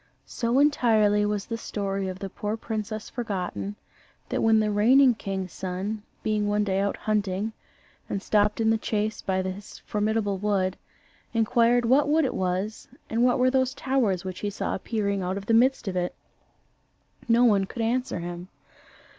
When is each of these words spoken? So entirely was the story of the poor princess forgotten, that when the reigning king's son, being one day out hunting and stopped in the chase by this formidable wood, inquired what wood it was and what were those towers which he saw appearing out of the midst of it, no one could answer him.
So 0.25 0.57
entirely 0.57 1.27
was 1.27 1.45
the 1.45 1.59
story 1.59 2.07
of 2.07 2.17
the 2.17 2.29
poor 2.31 2.57
princess 2.57 3.07
forgotten, 3.07 3.75
that 4.29 4.41
when 4.41 4.59
the 4.59 4.71
reigning 4.71 5.13
king's 5.13 5.53
son, 5.53 6.01
being 6.23 6.47
one 6.47 6.63
day 6.63 6.79
out 6.79 6.97
hunting 6.97 7.53
and 8.09 8.19
stopped 8.23 8.59
in 8.59 8.71
the 8.71 8.79
chase 8.79 9.21
by 9.21 9.43
this 9.43 9.77
formidable 9.85 10.39
wood, 10.39 10.75
inquired 11.35 11.85
what 11.85 12.07
wood 12.09 12.25
it 12.25 12.33
was 12.33 12.87
and 13.11 13.23
what 13.23 13.37
were 13.37 13.51
those 13.51 13.75
towers 13.75 14.25
which 14.25 14.39
he 14.39 14.49
saw 14.49 14.73
appearing 14.73 15.21
out 15.21 15.37
of 15.37 15.45
the 15.45 15.53
midst 15.53 15.87
of 15.87 15.95
it, 15.95 16.15
no 17.27 17.45
one 17.45 17.65
could 17.65 17.83
answer 17.83 18.17
him. 18.17 18.47